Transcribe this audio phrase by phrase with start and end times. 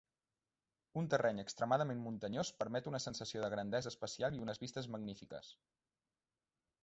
[1.01, 5.53] Un terreny extremadament muntanyós permet una sensació de grandesa espacial i unes vistes magnífiques.